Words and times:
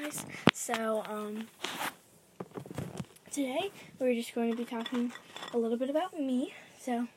guys. 0.00 0.24
So, 0.52 1.02
um, 1.08 1.46
today 3.30 3.70
we're 3.98 4.14
just 4.14 4.34
going 4.34 4.50
to 4.50 4.56
be 4.56 4.64
talking 4.64 5.12
a 5.52 5.58
little 5.58 5.76
bit 5.76 5.90
about 5.90 6.18
me. 6.18 6.54
So, 6.78 7.08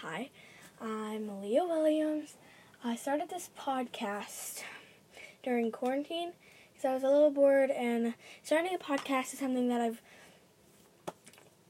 hi, 0.00 0.30
I'm 0.80 1.42
Leah 1.42 1.64
Williams. 1.64 2.36
I 2.82 2.96
started 2.96 3.30
this 3.30 3.50
podcast 3.58 4.62
during 5.42 5.70
quarantine 5.72 6.32
because 6.72 6.84
I 6.84 6.94
was 6.94 7.02
a 7.02 7.08
little 7.08 7.30
bored, 7.30 7.70
and 7.70 8.14
starting 8.42 8.74
a 8.74 8.78
podcast 8.78 9.32
is 9.32 9.38
something 9.38 9.68
that 9.68 9.80
I've 9.80 10.00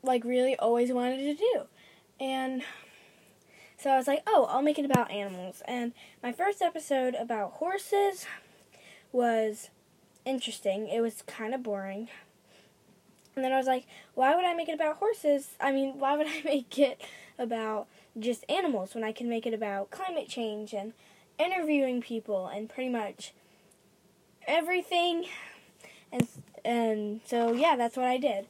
like 0.02 0.24
really 0.24 0.56
always 0.56 0.92
wanted 0.92 1.18
to 1.18 1.34
do. 1.34 1.62
And 2.20 2.62
so 3.78 3.90
I 3.90 3.96
was 3.96 4.06
like, 4.06 4.22
oh, 4.26 4.46
I'll 4.50 4.62
make 4.62 4.78
it 4.78 4.84
about 4.84 5.10
animals. 5.10 5.62
And 5.66 5.92
my 6.22 6.32
first 6.32 6.62
episode 6.62 7.14
about 7.14 7.52
horses 7.52 8.26
was 9.10 9.70
interesting. 10.24 10.88
It 10.88 11.00
was 11.00 11.22
kind 11.26 11.54
of 11.54 11.62
boring. 11.62 12.08
And 13.36 13.44
then 13.44 13.52
I 13.52 13.56
was 13.56 13.66
like, 13.66 13.86
why 14.14 14.34
would 14.34 14.44
I 14.44 14.54
make 14.54 14.68
it 14.68 14.74
about 14.74 14.96
horses? 14.96 15.50
I 15.60 15.72
mean, 15.72 15.98
why 15.98 16.16
would 16.16 16.26
I 16.28 16.42
make 16.44 16.78
it 16.78 17.00
about 17.38 17.86
just 18.18 18.44
animals 18.48 18.94
when 18.94 19.04
I 19.04 19.12
can 19.12 19.28
make 19.28 19.46
it 19.46 19.54
about 19.54 19.90
climate 19.90 20.28
change 20.28 20.72
and 20.72 20.92
interviewing 21.38 22.00
people 22.00 22.46
and 22.46 22.68
pretty 22.68 22.90
much 22.90 23.32
everything? 24.46 25.26
And 26.12 26.28
and 26.64 27.20
so 27.26 27.52
yeah, 27.52 27.76
that's 27.76 27.96
what 27.96 28.06
I 28.06 28.18
did. 28.18 28.46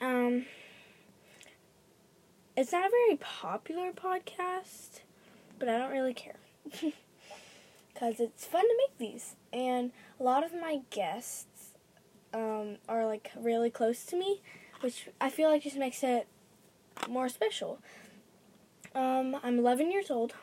Um 0.00 0.46
it's 2.56 2.70
not 2.70 2.86
a 2.86 2.90
very 2.90 3.16
popular 3.16 3.90
podcast, 3.90 5.00
but 5.58 5.68
I 5.68 5.76
don't 5.76 5.90
really 5.90 6.14
care. 6.14 6.36
because 7.94 8.18
it's 8.18 8.44
fun 8.44 8.62
to 8.62 8.76
make 8.76 8.98
these. 8.98 9.36
And 9.52 9.92
a 10.18 10.22
lot 10.22 10.44
of 10.44 10.52
my 10.52 10.80
guests 10.90 11.70
um, 12.32 12.76
are 12.88 13.06
like 13.06 13.30
really 13.36 13.70
close 13.70 14.04
to 14.06 14.16
me, 14.16 14.42
which 14.80 15.08
I 15.20 15.30
feel 15.30 15.48
like 15.48 15.62
just 15.62 15.76
makes 15.76 16.02
it 16.02 16.26
more 17.08 17.28
special. 17.28 17.78
Um, 18.94 19.36
I'm 19.42 19.58
11 19.58 19.90
years 19.90 20.10
old, 20.10 20.34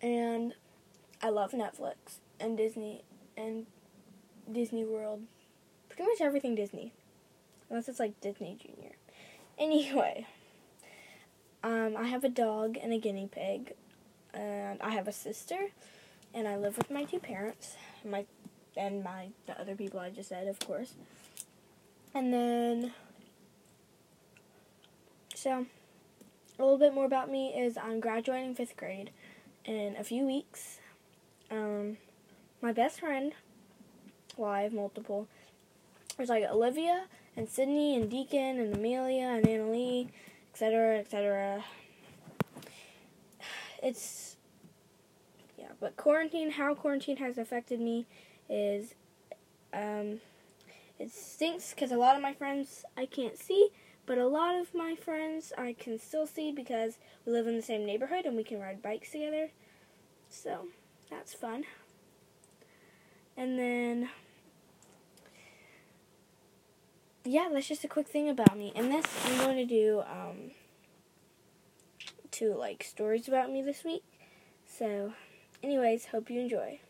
and 0.00 0.54
I 1.22 1.30
love 1.30 1.52
Netflix 1.52 2.20
and 2.40 2.56
Disney 2.56 3.02
and 3.36 3.66
Disney 4.50 4.84
World. 4.84 5.22
Pretty 5.88 6.04
much 6.04 6.20
everything 6.20 6.54
Disney, 6.54 6.92
unless 7.68 7.88
it's 7.88 7.98
like 7.98 8.20
Disney 8.20 8.56
Junior. 8.58 8.92
Anyway, 9.58 10.26
um, 11.62 11.96
I 11.98 12.04
have 12.04 12.24
a 12.24 12.28
dog 12.28 12.78
and 12.80 12.92
a 12.92 12.98
guinea 12.98 13.28
pig, 13.30 13.74
and 14.32 14.80
I 14.80 14.90
have 14.90 15.08
a 15.08 15.12
sister 15.12 15.68
and 16.34 16.46
I 16.46 16.56
live 16.56 16.76
with 16.76 16.90
my 16.90 17.04
two 17.04 17.18
parents, 17.18 17.76
my 18.04 18.24
and 18.76 19.02
my 19.02 19.28
the 19.46 19.60
other 19.60 19.74
people 19.74 19.98
I 20.00 20.10
just 20.10 20.28
said, 20.28 20.46
of 20.46 20.58
course. 20.60 20.94
And 22.14 22.32
then 22.32 22.92
so 25.34 25.66
a 26.58 26.62
little 26.62 26.78
bit 26.78 26.94
more 26.94 27.04
about 27.04 27.30
me 27.30 27.48
is 27.48 27.76
I'm 27.76 28.00
graduating 28.00 28.54
fifth 28.54 28.76
grade 28.76 29.10
in 29.64 29.94
a 29.96 30.04
few 30.04 30.26
weeks. 30.26 30.78
Um, 31.50 31.98
my 32.60 32.72
best 32.72 33.00
friend, 33.00 33.32
well, 34.36 34.50
I 34.50 34.62
have 34.62 34.72
multiple. 34.72 35.28
There's 36.16 36.28
like 36.28 36.44
Olivia 36.44 37.04
and 37.36 37.48
Sydney 37.48 37.94
and 37.94 38.10
Deacon 38.10 38.58
and 38.58 38.74
Amelia 38.74 39.26
and 39.26 39.46
Annalie, 39.46 40.08
etc., 40.52 40.98
etc. 40.98 41.64
It's 43.80 44.36
but 45.80 45.96
quarantine, 45.96 46.52
how 46.52 46.74
quarantine 46.74 47.18
has 47.18 47.38
affected 47.38 47.80
me 47.80 48.06
is 48.48 48.94
um, 49.72 50.20
it 50.98 51.12
stinks 51.12 51.72
because 51.72 51.92
a 51.92 51.96
lot 51.96 52.16
of 52.16 52.22
my 52.22 52.32
friends 52.32 52.84
I 52.96 53.06
can't 53.06 53.38
see, 53.38 53.70
but 54.06 54.18
a 54.18 54.26
lot 54.26 54.58
of 54.58 54.74
my 54.74 54.96
friends 54.96 55.52
I 55.56 55.74
can 55.78 55.98
still 55.98 56.26
see 56.26 56.50
because 56.50 56.98
we 57.24 57.32
live 57.32 57.46
in 57.46 57.56
the 57.56 57.62
same 57.62 57.86
neighborhood 57.86 58.24
and 58.24 58.36
we 58.36 58.44
can 58.44 58.60
ride 58.60 58.82
bikes 58.82 59.12
together. 59.12 59.50
So 60.28 60.66
that's 61.10 61.34
fun. 61.34 61.64
And 63.36 63.56
then, 63.56 64.08
yeah, 67.24 67.48
that's 67.52 67.68
just 67.68 67.84
a 67.84 67.88
quick 67.88 68.08
thing 68.08 68.28
about 68.28 68.58
me. 68.58 68.72
And 68.74 68.90
this, 68.90 69.06
I'm 69.26 69.38
going 69.38 69.56
to 69.56 69.64
do 69.64 70.02
um, 70.10 70.50
two 72.32 72.54
like 72.54 72.82
stories 72.82 73.28
about 73.28 73.52
me 73.52 73.62
this 73.62 73.84
week. 73.84 74.02
So 74.66 75.12
anyways, 75.62 76.06
hope 76.06 76.30
you 76.30 76.40
enjoy. 76.40 76.80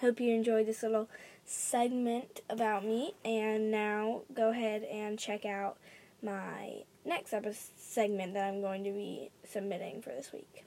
Hope 0.00 0.20
you 0.20 0.34
enjoy 0.34 0.64
this 0.64 0.82
little 0.82 1.08
segment 1.44 2.40
about 2.48 2.84
me. 2.84 3.14
And 3.24 3.70
now 3.70 4.22
go 4.32 4.50
ahead 4.50 4.82
and 4.84 5.18
check 5.18 5.44
out 5.44 5.78
my 6.22 6.82
next 7.04 7.32
episode 7.32 7.72
segment 7.76 8.34
that 8.34 8.46
I'm 8.46 8.60
going 8.60 8.84
to 8.84 8.92
be 8.92 9.30
submitting 9.48 10.02
for 10.02 10.10
this 10.10 10.32
week 10.32 10.64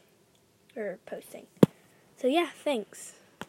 or 0.75 0.99
posting. 1.05 1.47
So, 2.17 2.27
yeah, 2.27 2.49
thanks. 2.63 3.13